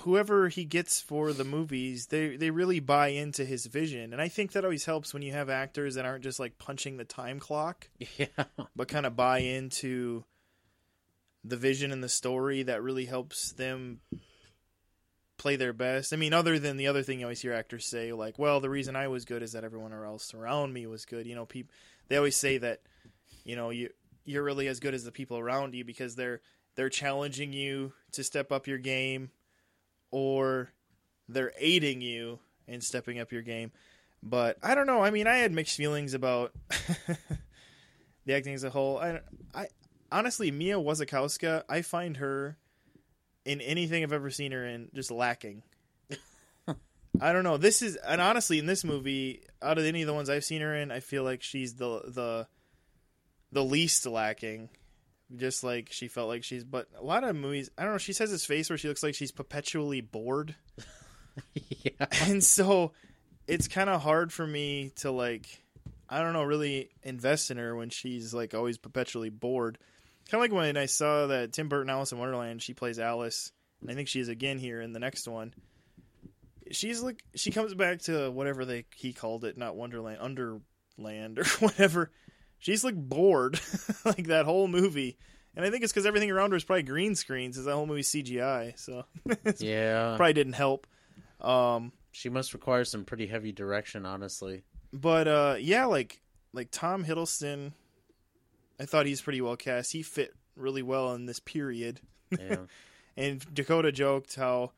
[0.00, 4.28] whoever he gets for the movies, they they really buy into his vision, and I
[4.28, 7.40] think that always helps when you have actors that aren't just like punching the time
[7.40, 8.44] clock, yeah,
[8.76, 10.24] but kind of buy into
[11.44, 12.62] the vision and the story.
[12.64, 14.00] That really helps them
[15.38, 16.12] play their best.
[16.12, 18.68] I mean, other than the other thing you always hear actors say, like, "Well, the
[18.68, 21.72] reason I was good is that everyone else around me was good." You know, people
[22.08, 22.80] they always say that,
[23.44, 23.90] you know, you
[24.24, 26.40] you're really as good as the people around you because they're
[26.74, 29.30] they're challenging you to step up your game,
[30.10, 30.72] or
[31.28, 33.72] they're aiding you in stepping up your game.
[34.22, 35.02] But I don't know.
[35.02, 36.52] I mean, I had mixed feelings about
[38.26, 38.98] the acting as a whole.
[38.98, 39.20] I,
[39.54, 39.68] I
[40.10, 42.56] honestly, Mia Wasikowska, I find her
[43.48, 45.62] in anything I've ever seen her in just lacking.
[47.20, 47.56] I don't know.
[47.56, 50.60] This is and honestly, in this movie, out of any of the ones I've seen
[50.60, 52.46] her in, I feel like she's the the
[53.50, 54.68] the least lacking.
[55.34, 57.98] Just like she felt like she's, but a lot of movies, I don't know.
[57.98, 60.54] She has this face where she looks like she's perpetually bored,
[61.54, 62.06] yeah.
[62.24, 62.92] and so
[63.46, 65.46] it's kind of hard for me to like,
[66.08, 69.78] I don't know, really invest in her when she's like always perpetually bored.
[70.30, 73.50] Kind of like when I saw that Tim Burton Alice in Wonderland, she plays Alice,
[73.80, 75.54] and I think she is again here in the next one.
[76.70, 81.44] She's like she comes back to whatever they he called it, not Wonderland, Underland or
[81.60, 82.10] whatever.
[82.58, 83.58] She's like bored
[84.04, 85.16] like that whole movie,
[85.56, 87.56] and I think it's because everything around her is probably green screens.
[87.56, 89.04] Because that whole movie CGI, so
[89.58, 90.86] Yeah, probably didn't help.
[91.40, 94.64] Um, she must require some pretty heavy direction, honestly.
[94.92, 96.20] but uh, yeah, like
[96.52, 97.72] like Tom Hiddleston,
[98.80, 99.92] I thought he's pretty well cast.
[99.92, 102.00] He fit really well in this period.
[102.30, 102.56] Yeah,
[103.16, 104.70] And Dakota joked how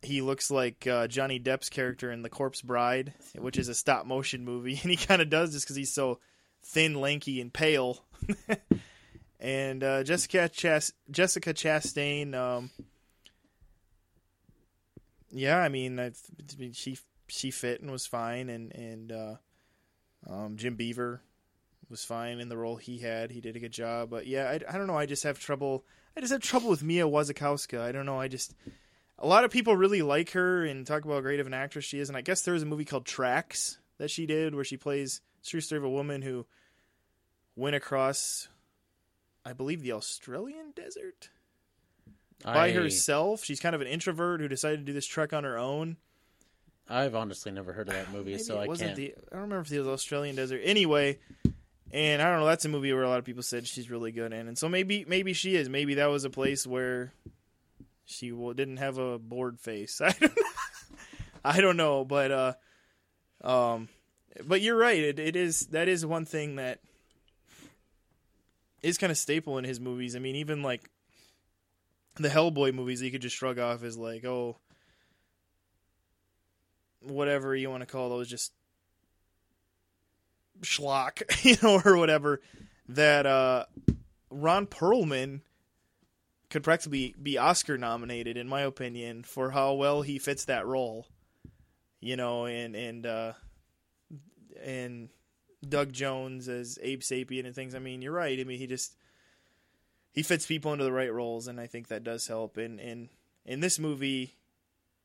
[0.00, 4.06] he looks like uh, Johnny Depp's character in The Corpse Bride, which is a stop
[4.06, 6.20] motion movie, and he kind of does this because he's so
[6.62, 8.04] thin, lanky, and pale.
[9.40, 12.70] and uh, Jessica Chas- Jessica Chastain, um,
[15.32, 16.12] yeah, I mean, I
[16.58, 19.34] mean, she she fit and was fine, and and uh,
[20.28, 21.22] um, Jim Beaver
[21.92, 23.30] was fine in the role he had.
[23.30, 24.98] He did a good job, but yeah, I, I don't know.
[24.98, 25.84] I just have trouble.
[26.16, 27.80] I just have trouble with Mia Wasikowska.
[27.80, 28.18] I don't know.
[28.18, 28.54] I just
[29.18, 31.84] a lot of people really like her and talk about how great of an actress
[31.84, 32.08] she is.
[32.08, 35.20] And I guess there was a movie called Tracks that she did where she plays
[35.44, 36.46] true story of a woman who
[37.54, 38.48] went across,
[39.44, 41.30] I believe, the Australian desert
[42.42, 43.44] by I, herself.
[43.44, 45.98] She's kind of an introvert who decided to do this trek on her own.
[46.88, 48.96] I've honestly never heard of that movie, so I can't.
[48.96, 49.14] the.
[49.30, 50.60] I don't remember if it was Australian desert.
[50.64, 51.18] Anyway,
[51.92, 52.46] and I don't know.
[52.46, 54.68] That's a movie where a lot of people said she's really good in, and so
[54.68, 55.68] maybe maybe she is.
[55.68, 57.12] Maybe that was a place where
[58.04, 60.00] she didn't have a bored face.
[60.04, 60.32] I don't.
[61.44, 62.52] I don't know, but uh,
[63.42, 63.88] um,
[64.44, 64.98] but you're right.
[64.98, 66.80] It it is that is one thing that
[68.82, 70.16] is kind of staple in his movies.
[70.16, 70.88] I mean, even like
[72.16, 74.56] the Hellboy movies, you could just shrug off as like, oh,
[77.00, 78.52] whatever you want to call those, just
[80.62, 82.40] schlock, you know, or whatever.
[82.88, 83.66] That uh,
[84.30, 85.40] Ron Perlman
[86.50, 91.06] could practically be Oscar nominated, in my opinion, for how well he fits that role.
[92.00, 93.32] You know, and and uh,
[94.62, 95.08] and
[95.66, 97.74] Doug Jones as Abe Sapien and things.
[97.74, 98.38] I mean, you're right.
[98.38, 98.96] I mean, he just
[100.12, 102.56] he fits people into the right roles, and I think that does help.
[102.56, 103.08] And and
[103.46, 104.36] in this movie,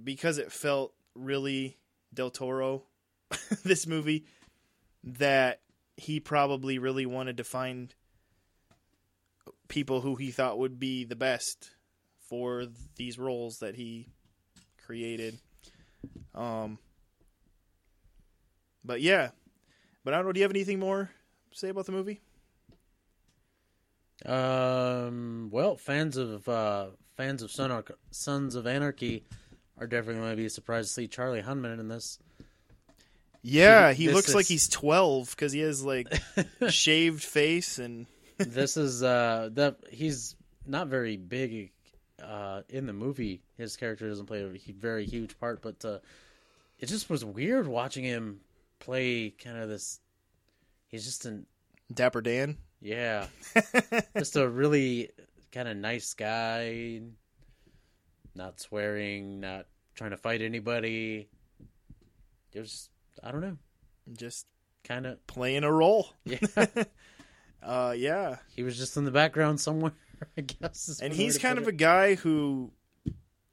[0.03, 1.77] because it felt really
[2.13, 2.83] Del Toro,
[3.63, 4.25] this movie,
[5.03, 5.61] that
[5.95, 7.93] he probably really wanted to find
[9.67, 11.71] people who he thought would be the best
[12.19, 14.09] for these roles that he
[14.85, 15.39] created.
[16.35, 16.77] Um,
[18.83, 19.31] but yeah,
[20.03, 20.31] but I don't know.
[20.33, 21.09] Do you have anything more
[21.51, 22.21] to say about the movie?
[24.25, 25.49] Um.
[25.51, 29.25] Well, fans of uh, fans of Sonar Sons of Anarchy
[29.77, 32.19] are definitely going to be surprised to see Charlie Hunnam in this.
[33.49, 36.07] Yeah, he This looks like he's twelve because he has like
[36.69, 38.05] shaved face and
[38.37, 41.71] this is uh that he's not very big
[42.21, 43.41] uh in the movie.
[43.57, 45.99] His character doesn't play a very huge part, but uh,
[46.79, 48.41] it just was weird watching him
[48.79, 49.99] play kind of this.
[50.89, 51.45] He's just an
[51.93, 52.57] Dapper Dan.
[52.81, 53.27] yeah,
[54.17, 55.09] just a really
[55.51, 57.01] kind of nice guy,
[58.35, 61.29] not swearing, not trying to fight anybody.
[62.53, 62.89] It was
[63.23, 63.57] I don't know,
[64.13, 64.45] Just
[64.83, 66.09] kind of playing a role.
[66.25, 66.39] yeah.
[67.63, 69.91] Uh, yeah, he was just in the background somewhere.
[70.37, 72.71] I guess, and he's kind of a guy who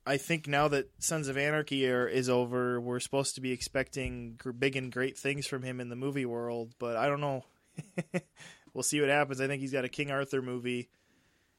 [0.06, 4.34] I think now that Sons of Anarchy are, is over, we're supposed to be expecting
[4.36, 6.74] gr- big and great things from him in the movie world.
[6.78, 7.44] But I don't know.
[8.74, 9.40] we'll see what happens.
[9.40, 10.90] I think he's got a King Arthur movie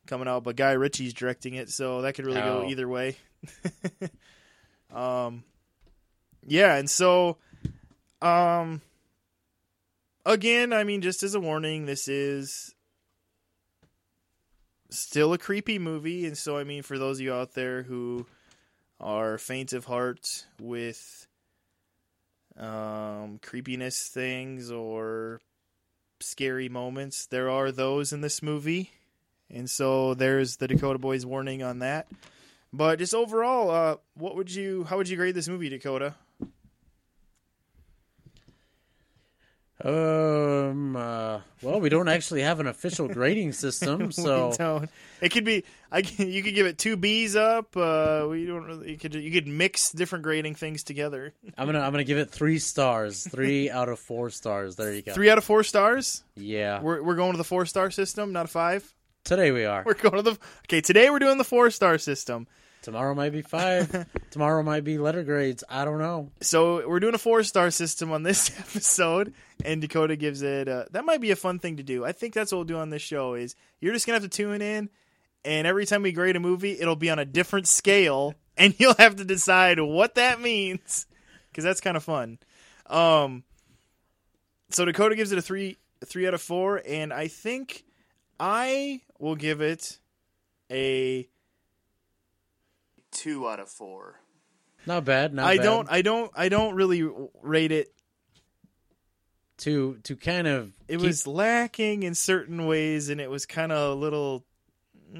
[0.06, 2.70] coming out, but Guy Ritchie's directing it, so that could really go Oh.
[2.70, 3.18] either way.
[4.94, 5.44] um,
[6.46, 7.38] yeah, and so,
[8.26, 8.82] um,
[10.26, 12.74] again, I mean, just as a warning, this is
[14.90, 18.26] still a creepy movie, and so I mean, for those of you out there who
[19.00, 21.28] are faint of heart with
[22.58, 25.42] um, creepiness things or
[26.20, 28.92] scary moments, there are those in this movie,
[29.52, 32.08] and so there's the Dakota Boys warning on that.
[32.74, 34.84] But just overall, uh, what would you?
[34.86, 36.16] How would you grade this movie, Dakota?
[39.84, 40.96] Um.
[40.96, 44.90] Uh, well, we don't actually have an official grading system, so we don't.
[45.22, 45.66] It could be.
[45.92, 47.76] I can, you could give it two B's up.
[47.76, 48.92] Uh, we don't really.
[48.92, 51.34] You could you could mix different grading things together.
[51.58, 54.78] I'm gonna I'm gonna give it three stars, three out of four stars.
[54.78, 55.14] There you go.
[55.14, 56.24] Three out of four stars.
[56.36, 56.82] Yeah.
[56.82, 58.94] We're we're going to the four star system, not a five.
[59.26, 59.84] Today we are.
[59.86, 60.38] We're going to the.
[60.68, 62.48] Okay, today we're doing the four star system.
[62.86, 64.06] Tomorrow might be five.
[64.30, 65.64] Tomorrow might be letter grades.
[65.68, 66.30] I don't know.
[66.42, 69.34] So we're doing a four star system on this episode,
[69.64, 70.68] and Dakota gives it.
[70.68, 72.06] Uh, that might be a fun thing to do.
[72.06, 73.34] I think that's what we'll do on this show.
[73.34, 74.92] Is you're just gonna have to tune in,
[75.44, 78.94] and every time we grade a movie, it'll be on a different scale, and you'll
[79.00, 81.08] have to decide what that means,
[81.50, 82.38] because that's kind of fun.
[82.86, 83.46] Um,
[84.70, 87.84] so Dakota gives it a three, a three out of four, and I think
[88.40, 89.98] I will give it
[90.70, 91.28] a
[93.16, 94.20] two out of four.
[94.86, 95.34] Not bad.
[95.34, 95.64] Not I bad.
[95.64, 95.92] don't.
[95.92, 96.32] I don't.
[96.36, 97.08] I don't really
[97.42, 97.92] rate it.
[99.60, 103.72] to to kind of It keep- was lacking in certain ways, and it was kind
[103.72, 104.46] of a little
[105.14, 105.18] mm,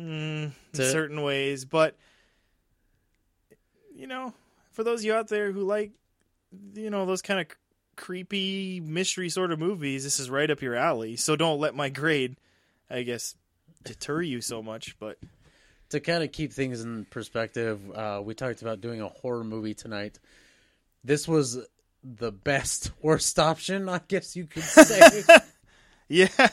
[0.52, 1.66] in certain ways.
[1.66, 1.96] But
[3.96, 4.34] you know,
[4.72, 5.92] for those of you out there who like,
[6.74, 7.48] you know, those kind of
[7.96, 11.16] creepy mystery sort of movies, this is right up your alley.
[11.16, 12.36] So don't let my grade,
[12.90, 13.36] I guess,
[13.84, 14.98] deter you so much.
[15.00, 15.18] But
[15.96, 19.74] to kind of keep things in perspective, uh, we talked about doing a horror movie
[19.74, 20.20] tonight.
[21.04, 21.58] This was
[22.04, 25.24] the best worst option, I guess you could say,
[26.08, 26.50] yeah,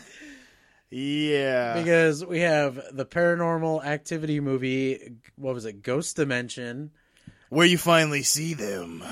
[0.90, 5.16] yeah, because we have the Paranormal Activity movie.
[5.36, 5.82] What was it?
[5.82, 6.90] Ghost Dimension,
[7.48, 9.02] where you finally see them.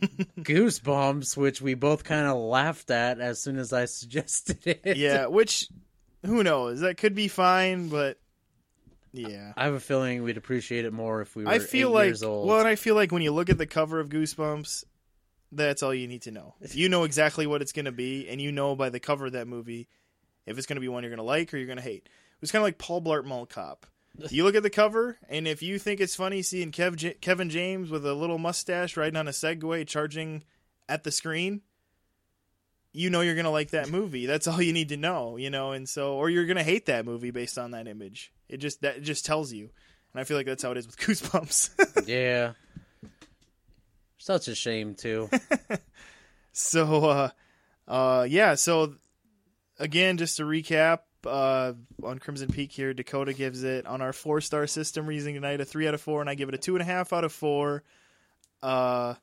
[0.40, 4.96] Goosebumps, which we both kind of laughed at as soon as I suggested it.
[4.96, 5.68] yeah, which
[6.24, 6.80] who knows?
[6.80, 8.19] That could be fine, but
[9.12, 9.52] yeah.
[9.56, 12.06] I have a feeling we'd appreciate it more if we were I feel eight like
[12.06, 12.48] years old.
[12.48, 14.84] well, and I feel like when you look at the cover of Goosebumps,
[15.52, 16.54] that's all you need to know.
[16.60, 19.26] If you know exactly what it's going to be, and you know by the cover
[19.26, 19.88] of that movie
[20.46, 22.04] if it's going to be one you're going to like or you're going to hate.
[22.06, 23.86] It was kind of like Paul Blart Mall Cop.
[24.30, 27.48] You look at the cover, and if you think it's funny seeing Kev J- Kevin
[27.48, 30.42] James with a little mustache riding on a Segway charging
[30.88, 31.62] at the screen,
[32.92, 34.26] you know you're going to like that movie.
[34.26, 36.86] That's all you need to know, you know, and so or you're going to hate
[36.86, 38.32] that movie based on that image.
[38.50, 39.70] It just that it just tells you.
[40.12, 42.06] And I feel like that's how it is with Goosebumps.
[42.06, 42.52] yeah.
[44.18, 45.30] Such a shame too.
[46.52, 47.30] So, uh,
[47.86, 48.54] uh, yeah.
[48.54, 48.94] So,
[49.78, 54.40] again, just to recap, uh, on Crimson Peak here, Dakota gives it on our four
[54.40, 55.06] star system.
[55.06, 56.82] We're using tonight a three out of four, and I give it a two and
[56.82, 57.82] a half out of four.
[58.62, 59.14] Uh,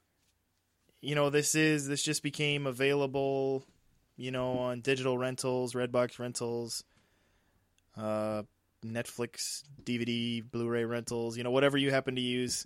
[1.02, 3.66] you know, this is this just became available,
[4.16, 6.84] you know, on digital rentals, Redbox rentals,
[7.96, 8.44] uh,
[8.94, 11.38] Netflix, DVD, Blu-ray rentals.
[11.38, 12.66] You know, whatever you happen to use.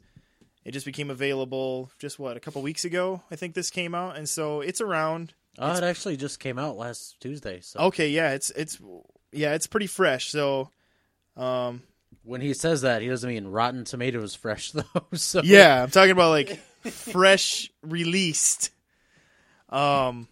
[0.63, 3.23] It just became available just what a couple weeks ago.
[3.31, 5.33] I think this came out, and so it's around.
[5.57, 7.61] Oh, it actually just came out last Tuesday.
[7.61, 8.79] So Okay, yeah, it's it's
[9.31, 10.29] yeah, it's pretty fresh.
[10.29, 10.69] So,
[11.35, 11.81] um,
[12.23, 14.83] when he says that, he doesn't mean Rotten Tomatoes fresh though.
[15.13, 18.69] So yeah, I'm talking about like fresh released.
[19.69, 20.27] Um,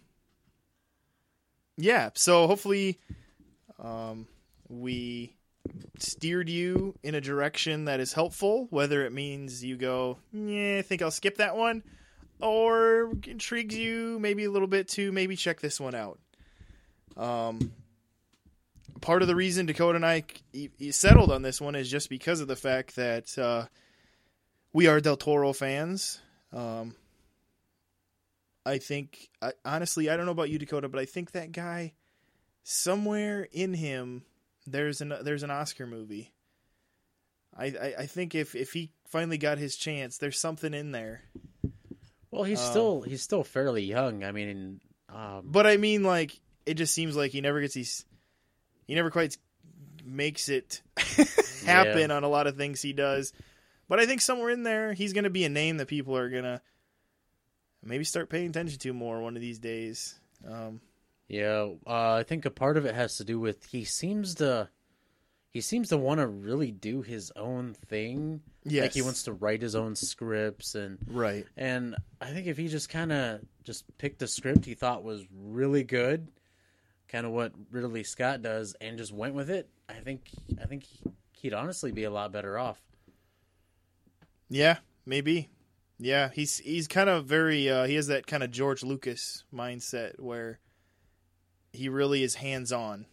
[1.76, 3.00] yeah, so hopefully,
[3.78, 4.28] um,
[4.68, 5.34] we
[5.98, 8.66] steered you in a direction that is helpful.
[8.70, 11.82] Whether it means you go, yeah, I think I'll skip that one,
[12.40, 16.18] or intrigues you maybe a little bit to maybe check this one out.
[17.16, 17.72] Um,
[19.00, 20.24] part of the reason Dakota and I
[20.90, 23.66] settled on this one is just because of the fact that uh,
[24.72, 26.20] we are Del Toro fans.
[26.52, 26.94] Um,
[28.64, 31.92] I think, I, honestly, I don't know about you, Dakota, but I think that guy,
[32.62, 34.22] somewhere in him,
[34.66, 36.32] there's an there's an Oscar movie.
[37.56, 41.22] I, I, I think if, if he finally got his chance, there's something in there.
[42.30, 44.22] Well, he's Um, still he's still fairly young.
[44.22, 48.04] I mean, um, But I mean, like, it just seems like he never gets these.
[48.86, 49.36] He never quite
[50.04, 50.82] makes it
[51.66, 53.32] happen on a lot of things he does.
[53.88, 56.30] But I think somewhere in there, he's going to be a name that people are
[56.30, 56.60] going to
[57.82, 60.14] maybe start paying attention to more one of these days.
[60.48, 60.80] Um,
[61.30, 64.68] yeah, uh, I think a part of it has to do with he seems to
[65.52, 68.40] he seems to want to really do his own thing.
[68.64, 68.82] yes.
[68.82, 71.46] Like he wants to write his own scripts and Right.
[71.56, 75.24] and I think if he just kind of just picked a script he thought was
[75.32, 76.28] really good,
[77.08, 80.84] kind of what Ridley Scott does, and just went with it, I think I think
[81.32, 82.80] he'd honestly be a lot better off.
[84.48, 85.48] Yeah, maybe.
[85.98, 90.18] Yeah, he's he's kind of very uh, he has that kind of George Lucas mindset
[90.18, 90.58] where
[91.72, 93.06] he really is hands on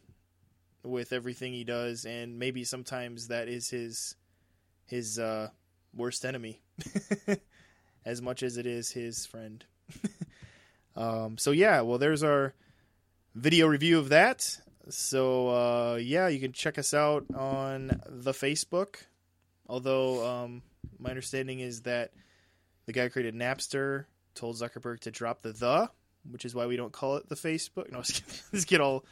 [0.84, 4.16] with everything he does, and maybe sometimes that is his
[4.86, 5.49] his uh,
[5.93, 6.62] worst enemy,
[8.05, 9.66] as much as it is his friend.
[10.95, 12.53] um, so yeah, well, there's our
[13.36, 14.60] video review of that.
[14.89, 18.95] So uh, yeah, you can check us out on the Facebook.
[19.68, 20.62] Although um,
[20.97, 22.12] my understanding is that
[22.86, 25.89] the guy created Napster told Zuckerberg to drop the the,
[26.32, 27.91] which is why we don't call it the Facebook.
[27.91, 27.99] No,
[28.51, 29.05] let's get all.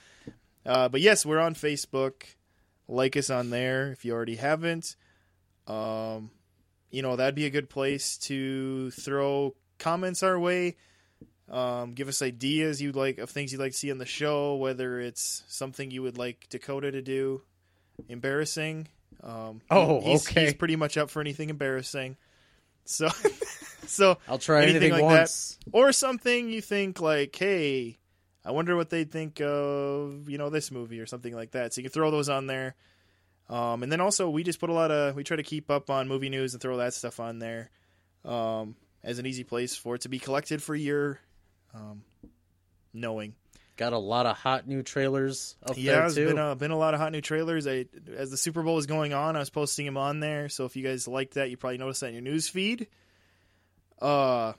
[0.66, 2.24] Uh, but yes, we're on Facebook.
[2.88, 4.96] Like us on there if you already haven't.
[5.68, 6.30] Um,
[6.92, 10.76] you know that'd be a good place to throw comments our way.
[11.50, 14.56] Um, give us ideas you'd like of things you'd like to see on the show,
[14.56, 17.42] whether it's something you would like Dakota to do,
[18.10, 18.88] embarrassing.
[19.24, 20.46] Um, Oh, he's, okay.
[20.46, 22.18] He's pretty much up for anything embarrassing.
[22.86, 23.10] So,
[23.88, 25.58] so I'll try Anything anything, like that?
[25.74, 27.98] or something you think like, hey,
[28.44, 31.74] I wonder what they'd think of you know this movie or something like that.
[31.74, 32.76] So you can throw those on there.
[33.50, 35.90] Um, and then also we just put a lot of we try to keep up
[35.90, 37.70] on movie news and throw that stuff on there
[38.24, 41.20] um, as an easy place for it to be collected for your
[41.74, 42.04] um,
[42.94, 43.36] knowing.
[43.78, 46.28] Got a lot of hot new trailers up Yeah, there there's too.
[46.28, 47.68] been a, been a lot of hot new trailers.
[47.68, 50.48] I as the Super Bowl was going on, I was posting them on there.
[50.48, 52.88] So if you guys liked that, you probably noticed that in your news feed.
[54.02, 54.54] Uh,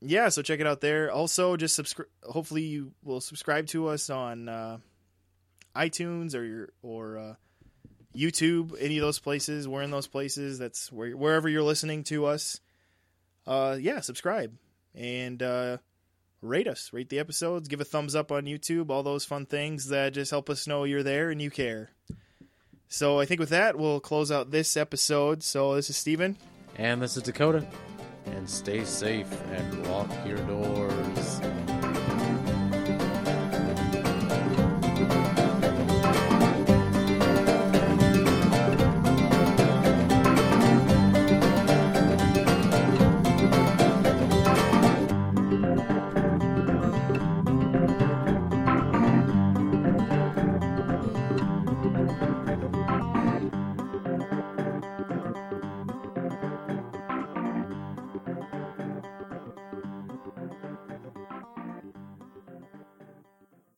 [0.00, 1.10] yeah, so check it out there.
[1.12, 2.08] Also, just subscribe.
[2.22, 4.78] Hopefully, you will subscribe to us on uh,
[5.76, 7.34] iTunes or your or uh,
[8.16, 8.74] YouTube.
[8.80, 10.58] Any of those places, we're in those places.
[10.58, 12.60] That's where wherever you're listening to us.
[13.46, 14.56] Uh, yeah, subscribe
[14.94, 15.76] and uh,
[16.44, 16.92] rate us.
[16.92, 17.68] Rate the episodes.
[17.68, 18.90] Give a thumbs up on YouTube.
[18.90, 21.90] All those fun things that just help us know you're there and you care.
[22.88, 25.42] So I think with that, we'll close out this episode.
[25.42, 26.36] So this is Steven.
[26.76, 27.66] And this is Dakota.
[28.26, 31.33] And stay safe and lock your doors.